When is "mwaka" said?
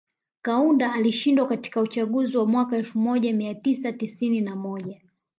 2.45-2.77